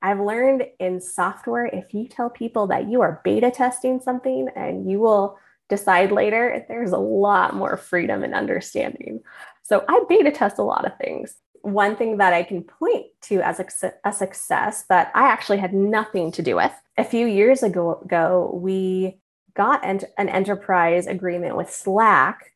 I've 0.00 0.20
learned 0.20 0.64
in 0.78 1.00
software, 1.00 1.66
if 1.66 1.92
you 1.92 2.06
tell 2.06 2.30
people 2.30 2.68
that 2.68 2.88
you 2.88 3.00
are 3.00 3.20
beta 3.24 3.50
testing 3.50 4.00
something 4.00 4.48
and 4.54 4.88
you 4.90 5.00
will 5.00 5.38
decide 5.68 6.12
later, 6.12 6.64
there's 6.68 6.92
a 6.92 6.98
lot 6.98 7.54
more 7.54 7.76
freedom 7.76 8.22
and 8.22 8.34
understanding. 8.34 9.20
So 9.62 9.84
I 9.88 10.02
beta 10.08 10.30
test 10.30 10.58
a 10.58 10.62
lot 10.62 10.86
of 10.86 10.96
things. 10.98 11.36
One 11.62 11.96
thing 11.96 12.18
that 12.18 12.32
I 12.32 12.42
can 12.42 12.62
point 12.62 13.06
to 13.22 13.40
as 13.42 13.60
a, 13.60 13.92
a 14.04 14.12
success 14.12 14.84
that 14.88 15.10
I 15.14 15.24
actually 15.24 15.58
had 15.58 15.74
nothing 15.74 16.32
to 16.32 16.42
do 16.42 16.56
with 16.56 16.72
a 16.96 17.04
few 17.04 17.26
years 17.26 17.62
ago, 17.62 18.00
ago 18.04 18.50
we 18.54 19.18
got 19.54 19.84
an, 19.84 20.00
an 20.16 20.28
enterprise 20.28 21.06
agreement 21.06 21.56
with 21.56 21.70
Slack 21.70 22.52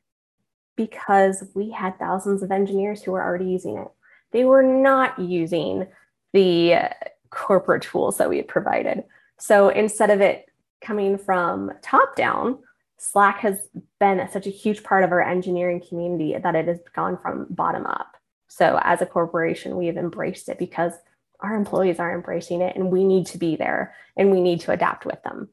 because 0.77 1.45
we 1.55 1.71
had 1.71 1.99
thousands 1.99 2.43
of 2.43 2.51
engineers 2.51 3.03
who 3.03 3.13
were 3.13 3.23
already 3.23 3.47
using 3.47 3.77
it. 3.77 3.89
They 4.31 4.45
were 4.45 4.63
not 4.63 5.19
using 5.19 5.87
the 6.33 6.91
corporate 7.31 7.83
tools 7.83 8.19
that 8.19 8.31
we 8.31 8.39
had 8.39 8.49
provided. 8.49 9.05
So 9.39 9.69
instead 9.69 10.11
of 10.11 10.21
it 10.21 10.47
coming 10.81 11.19
from 11.19 11.73
top 11.83 12.17
down, 12.17 12.59
Slack 13.03 13.41
has 13.41 13.59
been 13.99 14.27
such 14.31 14.47
a 14.47 14.51
huge 14.51 14.85
part 14.85 15.03
of 15.03 15.11
our 15.11 15.21
engineering 15.21 15.83
community 15.87 16.37
that 16.41 16.55
it 16.55 16.69
has 16.69 16.79
gone 16.95 17.19
from 17.21 17.49
bottom 17.51 17.85
up. 17.85 18.17
So 18.47 18.79
as 18.81 19.03
a 19.03 19.07
corporation, 19.07 19.77
we 19.77 19.87
have 19.87 19.97
embraced 19.97 20.49
it 20.49 20.57
because 20.57 20.93
our 21.41 21.57
employees 21.57 21.99
are 21.99 22.15
embracing 22.15 22.61
it 22.61 22.77
and 22.77 22.93
we 22.93 23.03
need 23.03 23.27
to 23.27 23.39
be 23.39 23.57
there 23.57 23.93
and 24.17 24.31
we 24.31 24.41
need 24.41 24.61
to 24.61 24.71
adapt 24.71 25.05
with 25.05 25.21
them. 25.25 25.49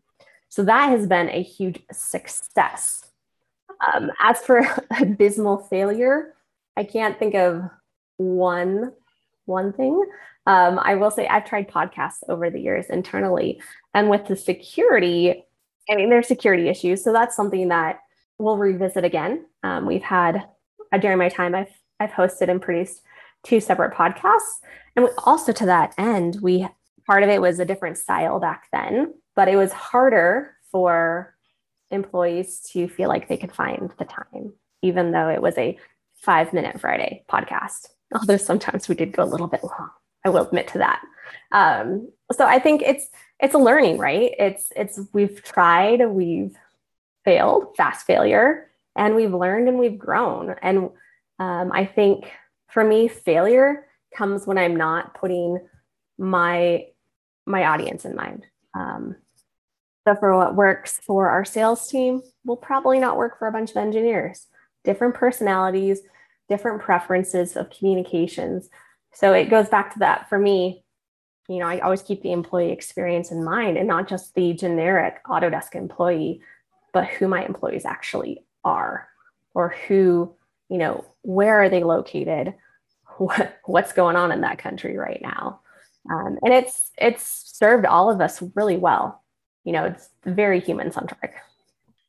So 0.49 0.63
that 0.65 0.89
has 0.89 1.07
been 1.07 1.27
a 1.29 1.41
huge 1.41 1.81
success. 1.91 3.03
Um, 3.95 4.11
as 4.19 4.37
for 4.41 4.61
abysmal 4.99 5.57
failure, 5.57 6.35
I 6.77 6.83
can't 6.83 7.17
think 7.17 7.33
of 7.33 7.63
one 8.17 8.93
one 9.45 9.73
thing. 9.73 9.99
Um, 10.45 10.77
I 10.77 10.93
will 10.93 11.09
say 11.09 11.27
I've 11.27 11.45
tried 11.45 11.71
podcasts 11.71 12.23
over 12.27 12.51
the 12.51 12.59
years 12.59 12.85
internally, 12.91 13.59
and 13.95 14.07
with 14.07 14.27
the 14.27 14.35
security, 14.35 15.45
I 15.89 15.95
mean, 15.95 16.09
there's 16.09 16.27
security 16.27 16.69
issues, 16.69 17.03
so 17.03 17.11
that's 17.11 17.35
something 17.35 17.69
that 17.69 17.99
we'll 18.37 18.57
revisit 18.57 19.03
again. 19.03 19.45
Um, 19.63 19.85
we've 19.85 20.03
had 20.03 20.47
uh, 20.91 20.97
during 20.97 21.17
my 21.17 21.29
time, 21.29 21.55
I've 21.55 21.71
I've 21.99 22.11
hosted 22.11 22.49
and 22.49 22.61
produced 22.61 23.01
two 23.43 23.59
separate 23.59 23.93
podcasts, 23.93 24.59
and 24.95 25.05
we, 25.05 25.11
also 25.25 25.51
to 25.51 25.65
that 25.65 25.93
end, 25.97 26.37
we 26.41 26.67
part 27.05 27.23
of 27.23 27.29
it 27.29 27.41
was 27.41 27.59
a 27.59 27.65
different 27.65 27.97
style 27.97 28.39
back 28.39 28.67
then, 28.71 29.13
but 29.35 29.47
it 29.47 29.55
was 29.55 29.71
harder 29.71 30.55
for 30.71 31.35
employees 31.91 32.61
to 32.71 32.87
feel 32.87 33.09
like 33.09 33.27
they 33.27 33.37
could 33.37 33.51
find 33.51 33.91
the 33.97 34.05
time, 34.05 34.53
even 34.81 35.11
though 35.11 35.29
it 35.29 35.41
was 35.41 35.57
a 35.57 35.77
five 36.21 36.53
minute 36.53 36.79
Friday 36.79 37.23
podcast. 37.29 37.87
Although 38.13 38.37
sometimes 38.37 38.87
we 38.87 38.95
did 38.95 39.11
go 39.11 39.23
a 39.23 39.25
little 39.25 39.47
bit 39.47 39.63
long. 39.63 39.89
I 40.25 40.29
will 40.29 40.45
admit 40.45 40.67
to 40.69 40.79
that. 40.79 41.01
Um, 41.51 42.09
so 42.31 42.45
I 42.45 42.59
think 42.59 42.81
it's 42.81 43.07
it's 43.39 43.53
a 43.53 43.59
learning, 43.59 43.97
right? 43.97 44.31
It's 44.37 44.71
it's 44.75 44.99
we've 45.13 45.43
tried, 45.43 46.05
we've 46.07 46.55
failed, 47.25 47.75
fast 47.75 48.05
failure, 48.05 48.69
and 48.95 49.15
we've 49.15 49.33
learned 49.33 49.67
and 49.67 49.79
we've 49.79 49.97
grown. 49.97 50.55
And 50.61 50.89
um, 51.39 51.71
I 51.71 51.85
think 51.85 52.31
for 52.67 52.83
me, 52.83 53.07
failure 53.07 53.87
comes 54.15 54.45
when 54.45 54.57
I'm 54.57 54.75
not 54.75 55.15
putting 55.15 55.59
my 56.17 56.85
my 57.45 57.65
audience 57.65 58.05
in 58.05 58.15
mind. 58.15 58.45
Um, 58.73 59.15
so 60.07 60.15
for 60.15 60.37
what 60.37 60.55
works 60.55 60.99
for 61.03 61.29
our 61.29 61.45
sales 61.45 61.87
team 61.87 62.21
will 62.45 62.57
probably 62.57 62.99
not 62.99 63.17
work 63.17 63.37
for 63.39 63.47
a 63.47 63.51
bunch 63.51 63.71
of 63.71 63.77
engineers. 63.77 64.47
Different 64.83 65.15
personalities, 65.15 66.01
different 66.47 66.81
preferences 66.81 67.55
of 67.55 67.69
communications. 67.69 68.69
So 69.13 69.33
it 69.33 69.49
goes 69.49 69.69
back 69.69 69.93
to 69.93 69.99
that 69.99 70.29
for 70.29 70.37
me. 70.39 70.83
You 71.49 71.59
know, 71.59 71.67
I 71.67 71.79
always 71.79 72.01
keep 72.01 72.21
the 72.21 72.31
employee 72.31 72.71
experience 72.71 73.31
in 73.31 73.43
mind 73.43 73.77
and 73.77 73.87
not 73.87 74.07
just 74.07 74.35
the 74.35 74.53
generic 74.53 75.23
Autodesk 75.25 75.75
employee, 75.75 76.41
but 76.93 77.07
who 77.07 77.27
my 77.27 77.43
employees 77.43 77.85
actually 77.85 78.45
are 78.63 79.07
or 79.53 79.75
who, 79.87 80.33
you 80.69 80.77
know, 80.77 81.05
where 81.23 81.61
are 81.61 81.69
they 81.69 81.83
located? 81.83 82.53
What, 83.17 83.59
what's 83.65 83.91
going 83.91 84.15
on 84.15 84.31
in 84.31 84.39
that 84.41 84.59
country 84.59 84.95
right 84.95 85.21
now? 85.21 85.59
Um, 86.09 86.39
and 86.41 86.53
it's 86.53 86.89
it's 86.97 87.51
served 87.53 87.85
all 87.85 88.09
of 88.09 88.21
us 88.21 88.41
really 88.55 88.77
well 88.77 89.21
you 89.63 89.73
know, 89.73 89.85
it's 89.85 90.09
very 90.25 90.59
human 90.59 90.91
centric. 90.91 91.35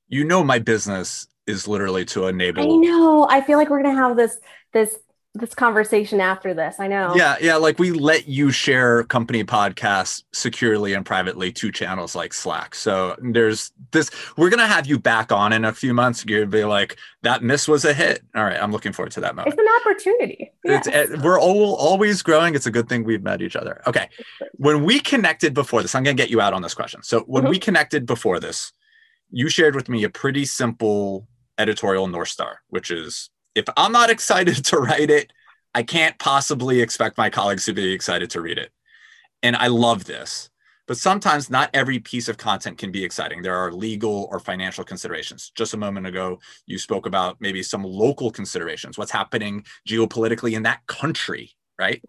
You 0.08 0.24
know, 0.24 0.42
my 0.42 0.58
business 0.58 1.26
is 1.46 1.68
literally 1.68 2.04
to 2.06 2.26
enable. 2.26 2.62
I 2.62 2.76
know. 2.76 3.26
I 3.28 3.40
feel 3.42 3.58
like 3.58 3.68
we're 3.70 3.82
gonna 3.82 3.94
have 3.94 4.16
this 4.16 4.38
this 4.72 4.98
this 5.34 5.54
conversation 5.54 6.20
after 6.20 6.52
this. 6.52 6.80
I 6.80 6.88
know. 6.88 7.14
Yeah, 7.14 7.36
yeah. 7.40 7.56
Like 7.56 7.78
we 7.78 7.92
let 7.92 8.26
you 8.26 8.50
share 8.50 9.04
company 9.04 9.44
podcasts 9.44 10.24
securely 10.32 10.92
and 10.92 11.06
privately 11.06 11.52
to 11.52 11.70
channels 11.70 12.16
like 12.16 12.34
Slack. 12.34 12.74
So 12.74 13.16
there's 13.22 13.70
this. 13.92 14.10
We're 14.36 14.50
gonna 14.50 14.66
have 14.66 14.86
you 14.86 14.98
back 14.98 15.30
on 15.30 15.52
in 15.52 15.64
a 15.64 15.72
few 15.72 15.94
months. 15.94 16.24
You're 16.26 16.40
gonna 16.40 16.50
be 16.50 16.64
like, 16.64 16.98
that 17.22 17.44
miss 17.44 17.68
was 17.68 17.84
a 17.84 17.94
hit. 17.94 18.22
All 18.34 18.42
right, 18.42 18.60
I'm 18.60 18.72
looking 18.72 18.92
forward 18.92 19.12
to 19.12 19.20
that 19.20 19.36
moment. 19.36 19.54
It's 19.54 19.62
an 19.62 19.92
opportunity. 19.92 20.52
Yes. 20.64 20.86
It's, 20.88 21.12
eh, 21.12 21.16
we're 21.22 21.40
all 21.40 21.76
always 21.76 22.22
growing. 22.22 22.56
It's 22.56 22.66
a 22.66 22.70
good 22.72 22.88
thing 22.88 23.04
we've 23.04 23.22
met 23.22 23.40
each 23.40 23.54
other. 23.54 23.82
Okay, 23.86 24.08
when 24.54 24.82
we 24.82 24.98
connected 24.98 25.54
before 25.54 25.82
this, 25.82 25.94
I'm 25.94 26.02
gonna 26.02 26.14
get 26.14 26.30
you 26.30 26.40
out 26.40 26.54
on 26.54 26.62
this 26.62 26.74
question. 26.74 27.04
So 27.04 27.20
when 27.20 27.44
mm-hmm. 27.44 27.50
we 27.50 27.58
connected 27.60 28.04
before 28.04 28.40
this, 28.40 28.72
you 29.30 29.48
shared 29.48 29.76
with 29.76 29.88
me 29.88 30.02
a 30.02 30.10
pretty 30.10 30.44
simple 30.44 31.28
editorial 31.56 32.08
north 32.08 32.28
star, 32.28 32.62
which 32.68 32.90
is 32.90 33.30
if 33.54 33.64
I'm 33.76 33.92
not 33.92 34.10
excited 34.10 34.64
to 34.66 34.78
write 34.78 35.10
it, 35.10 35.32
I 35.74 35.82
can't 35.82 36.18
possibly 36.18 36.80
expect 36.80 37.18
my 37.18 37.30
colleagues 37.30 37.64
to 37.66 37.72
be 37.72 37.92
excited 37.92 38.30
to 38.30 38.40
read 38.40 38.58
it. 38.58 38.70
And 39.42 39.56
I 39.56 39.68
love 39.68 40.04
this. 40.04 40.50
But 40.86 40.96
sometimes 40.96 41.48
not 41.48 41.70
every 41.72 42.00
piece 42.00 42.28
of 42.28 42.36
content 42.36 42.76
can 42.76 42.90
be 42.90 43.04
exciting. 43.04 43.42
There 43.42 43.56
are 43.56 43.70
legal 43.70 44.28
or 44.32 44.40
financial 44.40 44.82
considerations. 44.82 45.52
Just 45.54 45.72
a 45.72 45.76
moment 45.76 46.08
ago, 46.08 46.40
you 46.66 46.78
spoke 46.78 47.06
about 47.06 47.36
maybe 47.38 47.62
some 47.62 47.84
local 47.84 48.32
considerations, 48.32 48.98
what's 48.98 49.12
happening 49.12 49.64
geopolitically 49.88 50.54
in 50.54 50.64
that 50.64 50.84
country, 50.88 51.52
right? 51.78 52.02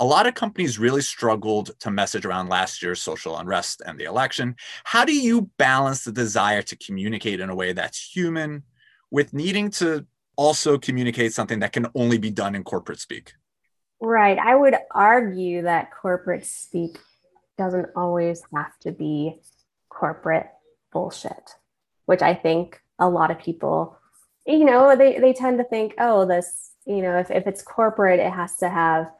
A 0.00 0.04
lot 0.04 0.26
of 0.26 0.34
companies 0.34 0.76
really 0.76 1.02
struggled 1.02 1.70
to 1.78 1.90
message 1.92 2.26
around 2.26 2.48
last 2.48 2.82
year's 2.82 3.00
social 3.00 3.38
unrest 3.38 3.80
and 3.86 3.96
the 3.96 4.04
election. 4.04 4.56
How 4.82 5.04
do 5.04 5.16
you 5.16 5.48
balance 5.56 6.02
the 6.02 6.10
desire 6.10 6.62
to 6.62 6.76
communicate 6.76 7.38
in 7.38 7.48
a 7.48 7.54
way 7.54 7.74
that's 7.74 8.10
human 8.10 8.64
with 9.08 9.32
needing 9.32 9.70
to 9.70 10.04
also 10.36 10.78
communicate 10.78 11.32
something 11.32 11.60
that 11.60 11.72
can 11.72 11.86
only 11.94 12.18
be 12.18 12.30
done 12.30 12.54
in 12.54 12.62
corporate 12.62 13.00
speak. 13.00 13.32
Right. 14.00 14.38
I 14.38 14.54
would 14.54 14.74
argue 14.90 15.62
that 15.62 15.90
corporate 15.90 16.46
speak 16.46 16.98
doesn't 17.56 17.88
always 17.96 18.42
have 18.54 18.78
to 18.80 18.92
be 18.92 19.40
corporate 19.88 20.48
bullshit, 20.92 21.54
which 22.04 22.22
I 22.22 22.34
think 22.34 22.80
a 22.98 23.08
lot 23.08 23.30
of 23.30 23.38
people, 23.38 23.98
you 24.46 24.64
know, 24.64 24.94
they, 24.94 25.18
they 25.18 25.32
tend 25.32 25.58
to 25.58 25.64
think, 25.64 25.94
oh, 25.98 26.26
this, 26.26 26.72
you 26.86 27.02
know, 27.02 27.18
if, 27.18 27.30
if 27.30 27.46
it's 27.46 27.62
corporate, 27.62 28.20
it 28.20 28.32
has 28.32 28.56
to 28.56 28.68
have, 28.68 29.10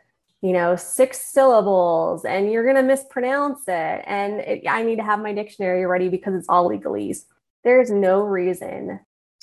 you 0.43 0.53
know, 0.53 0.77
six 0.77 1.21
syllables 1.21 2.27
and 2.27 2.53
you're 2.53 2.65
going 2.65 2.77
to 2.77 2.83
mispronounce 2.83 3.63
it. 3.67 4.05
And 4.07 4.41
it, 4.41 4.69
I 4.69 4.83
need 4.83 4.97
to 4.97 5.03
have 5.03 5.21
my 5.21 5.33
dictionary 5.33 5.87
ready 5.87 6.11
because 6.11 6.35
it's 6.35 6.49
all 6.49 6.69
legalese. 6.69 7.25
There's 7.65 7.91
no 7.91 8.21
reason 8.21 9.01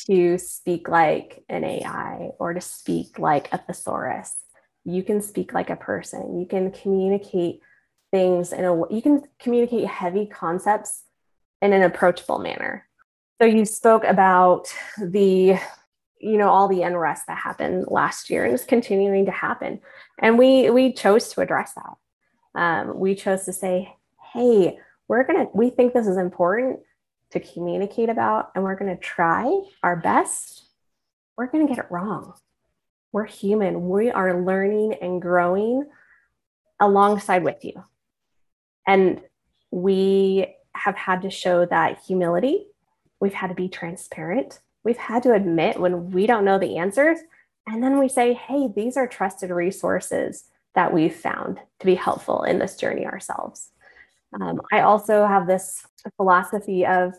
to 0.07 0.37
speak 0.37 0.87
like 0.87 1.43
an 1.49 1.63
AI 1.63 2.29
or 2.39 2.53
to 2.53 2.61
speak 2.61 3.19
like 3.19 3.51
a 3.53 3.57
thesaurus. 3.57 4.35
You 4.85 5.03
can 5.03 5.21
speak 5.21 5.53
like 5.53 5.69
a 5.69 5.75
person. 5.75 6.39
You 6.39 6.45
can 6.45 6.71
communicate 6.71 7.59
things 8.11 8.53
in 8.53 8.63
a 8.63 8.93
you 8.93 9.01
can 9.01 9.23
communicate 9.39 9.87
heavy 9.87 10.27
concepts 10.27 11.03
in 11.61 11.73
an 11.73 11.81
approachable 11.81 12.39
manner. 12.39 12.87
So 13.41 13.47
you 13.47 13.65
spoke 13.65 14.03
about 14.03 14.67
the 15.01 15.57
you 16.19 16.37
know 16.37 16.49
all 16.49 16.67
the 16.67 16.83
unrest 16.83 17.27
that 17.27 17.37
happened 17.37 17.85
last 17.87 18.29
year 18.29 18.45
and 18.45 18.53
is 18.53 18.65
continuing 18.65 19.25
to 19.25 19.31
happen, 19.31 19.79
and 20.19 20.37
we 20.37 20.69
we 20.69 20.93
chose 20.93 21.29
to 21.29 21.41
address 21.41 21.73
that. 21.73 22.61
Um, 22.61 22.99
we 22.99 23.15
chose 23.15 23.45
to 23.45 23.53
say, 23.53 23.95
hey, 24.33 24.77
we're 25.07 25.23
gonna 25.23 25.47
we 25.53 25.69
think 25.69 25.93
this 25.93 26.07
is 26.07 26.17
important 26.17 26.79
to 27.33 27.39
communicate 27.39 28.09
about 28.09 28.51
and 28.55 28.63
we're 28.63 28.75
going 28.75 28.95
to 28.95 29.01
try 29.01 29.51
our 29.81 29.95
best, 29.95 30.65
we're 31.35 31.47
going 31.47 31.67
to 31.67 31.73
get 31.73 31.83
it 31.83 31.91
wrong. 31.91 32.33
We're 33.11 33.25
human. 33.25 33.89
We 33.89 34.11
are 34.11 34.43
learning 34.43 34.95
and 35.01 35.21
growing 35.21 35.85
alongside 36.79 37.43
with 37.43 37.63
you. 37.65 37.83
And 38.87 39.21
we 39.71 40.55
have 40.75 40.95
had 40.95 41.23
to 41.23 41.29
show 41.29 41.65
that 41.65 42.01
humility. 42.05 42.67
We've 43.19 43.33
had 43.33 43.47
to 43.47 43.55
be 43.55 43.69
transparent. 43.69 44.59
We've 44.83 44.97
had 44.97 45.23
to 45.23 45.33
admit 45.33 45.79
when 45.79 46.11
we 46.11 46.27
don't 46.27 46.45
know 46.45 46.59
the 46.59 46.77
answers. 46.77 47.19
And 47.65 47.81
then 47.81 47.97
we 47.97 48.09
say, 48.09 48.33
hey, 48.33 48.67
these 48.73 48.97
are 48.97 49.07
trusted 49.07 49.49
resources 49.49 50.45
that 50.75 50.93
we've 50.93 51.15
found 51.15 51.59
to 51.79 51.85
be 51.85 51.95
helpful 51.95 52.43
in 52.43 52.59
this 52.59 52.75
journey 52.75 53.05
ourselves. 53.05 53.69
Um, 54.39 54.61
I 54.71 54.81
also 54.81 55.25
have 55.25 55.47
this 55.47 55.85
philosophy 56.17 56.85
of, 56.85 57.13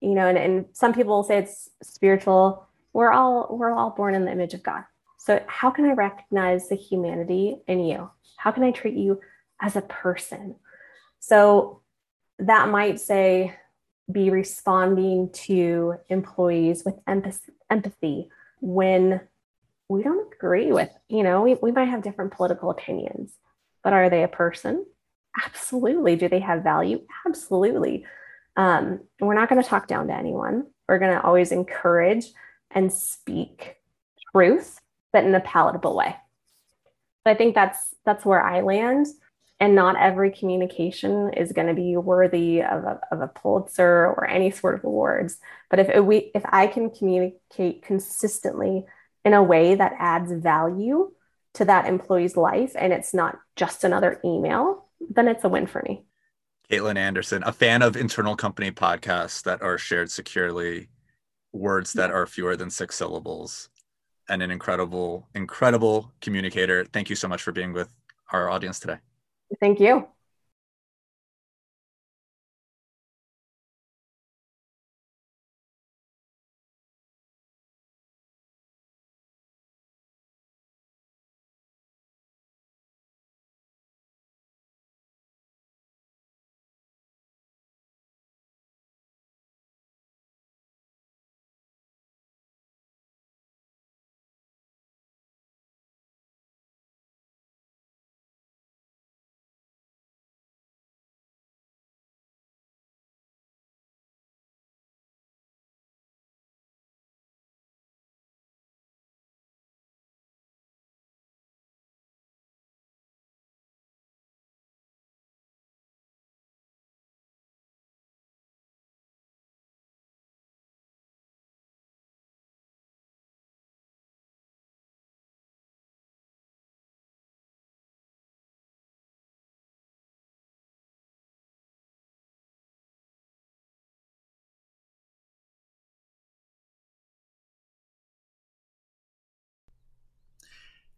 you 0.00 0.14
know, 0.14 0.26
and, 0.28 0.38
and 0.38 0.66
some 0.72 0.92
people 0.92 1.22
say 1.22 1.38
it's 1.38 1.70
spiritual. 1.82 2.66
We're 2.92 3.12
all 3.12 3.48
we're 3.50 3.72
all 3.72 3.90
born 3.90 4.14
in 4.14 4.24
the 4.24 4.32
image 4.32 4.54
of 4.54 4.62
God. 4.62 4.84
So 5.18 5.42
how 5.46 5.70
can 5.70 5.86
I 5.86 5.92
recognize 5.92 6.68
the 6.68 6.76
humanity 6.76 7.56
in 7.66 7.80
you? 7.80 8.10
How 8.36 8.50
can 8.50 8.62
I 8.62 8.72
treat 8.72 8.94
you 8.94 9.20
as 9.60 9.74
a 9.74 9.82
person? 9.82 10.56
So 11.18 11.80
that 12.38 12.68
might 12.68 13.00
say 13.00 13.54
be 14.10 14.28
responding 14.28 15.30
to 15.32 15.94
employees 16.10 16.84
with 16.84 16.96
empathy 17.06 18.28
when 18.60 19.20
we 19.88 20.02
don't 20.02 20.32
agree 20.34 20.72
with, 20.72 20.90
you 21.08 21.22
know, 21.22 21.42
we, 21.42 21.54
we 21.54 21.72
might 21.72 21.88
have 21.88 22.02
different 22.02 22.32
political 22.32 22.70
opinions, 22.70 23.32
but 23.82 23.92
are 23.92 24.10
they 24.10 24.22
a 24.22 24.28
person? 24.28 24.84
Absolutely. 25.42 26.16
Do 26.16 26.28
they 26.28 26.40
have 26.40 26.62
value? 26.62 27.06
Absolutely. 27.26 28.06
Um, 28.56 29.00
we're 29.20 29.34
not 29.34 29.48
going 29.48 29.62
to 29.62 29.68
talk 29.68 29.88
down 29.88 30.06
to 30.08 30.14
anyone. 30.14 30.66
We're 30.88 30.98
going 30.98 31.12
to 31.12 31.22
always 31.22 31.50
encourage 31.50 32.26
and 32.70 32.92
speak 32.92 33.76
truth, 34.34 34.78
but 35.12 35.24
in 35.24 35.34
a 35.34 35.40
palatable 35.40 35.96
way. 35.96 36.16
So 37.26 37.32
I 37.32 37.34
think 37.34 37.54
that's 37.54 37.94
that's 38.04 38.24
where 38.24 38.42
I 38.42 38.60
land. 38.60 39.06
And 39.60 39.74
not 39.74 39.96
every 39.96 40.30
communication 40.30 41.32
is 41.32 41.52
going 41.52 41.68
to 41.68 41.74
be 41.74 41.96
worthy 41.96 42.60
of 42.60 42.84
a, 42.84 43.00
of 43.12 43.20
a 43.20 43.28
Pulitzer 43.28 44.06
or 44.08 44.26
any 44.26 44.50
sort 44.50 44.74
of 44.74 44.84
awards. 44.84 45.38
But 45.70 45.78
if 45.78 46.04
we 46.04 46.30
if 46.34 46.42
I 46.46 46.66
can 46.66 46.90
communicate 46.90 47.82
consistently 47.82 48.84
in 49.24 49.32
a 49.32 49.42
way 49.42 49.74
that 49.74 49.94
adds 49.98 50.32
value 50.32 51.12
to 51.54 51.64
that 51.64 51.86
employee's 51.86 52.36
life 52.36 52.72
and 52.76 52.92
it's 52.92 53.14
not 53.14 53.38
just 53.56 53.84
another 53.84 54.20
email, 54.24 54.83
then 55.10 55.28
it's 55.28 55.44
a 55.44 55.48
win 55.48 55.66
for 55.66 55.82
me. 55.82 56.04
Caitlin 56.70 56.96
Anderson, 56.96 57.42
a 57.44 57.52
fan 57.52 57.82
of 57.82 57.96
internal 57.96 58.36
company 58.36 58.70
podcasts 58.70 59.42
that 59.42 59.62
are 59.62 59.76
shared 59.76 60.10
securely, 60.10 60.88
words 61.52 61.92
that 61.92 62.10
are 62.10 62.26
fewer 62.26 62.56
than 62.56 62.70
six 62.70 62.96
syllables, 62.96 63.68
and 64.28 64.42
an 64.42 64.50
incredible, 64.50 65.28
incredible 65.34 66.12
communicator. 66.20 66.84
Thank 66.84 67.10
you 67.10 67.16
so 67.16 67.28
much 67.28 67.42
for 67.42 67.52
being 67.52 67.72
with 67.72 67.92
our 68.32 68.48
audience 68.48 68.80
today. 68.80 68.98
Thank 69.60 69.78
you. 69.78 70.08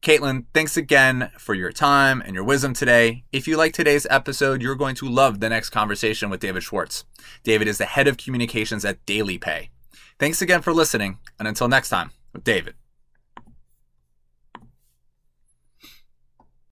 Caitlin, 0.07 0.45
thanks 0.55 0.77
again 0.77 1.33
for 1.37 1.53
your 1.53 1.73
time 1.73 2.23
and 2.25 2.33
your 2.33 2.45
wisdom 2.45 2.73
today. 2.73 3.25
If 3.33 3.49
you 3.49 3.57
like 3.57 3.73
today's 3.73 4.07
episode, 4.09 4.63
you're 4.63 4.77
going 4.77 4.95
to 4.95 5.09
love 5.09 5.41
the 5.41 5.49
next 5.49 5.71
conversation 5.71 6.31
with 6.31 6.39
David 6.39 6.63
Schwartz. 6.63 7.05
David 7.43 7.67
is 7.67 7.79
the 7.79 7.87
head 7.87 8.07
of 8.07 8.17
communications 8.17 8.85
at 8.85 9.05
DailyPay. 9.05 9.71
Thanks 10.21 10.41
again 10.41 10.63
for 10.63 10.73
listening, 10.73 11.19
and 11.41 11.49
until 11.49 11.67
next 11.67 11.89
time, 11.89 12.13
with 12.33 12.45
David. 12.45 12.77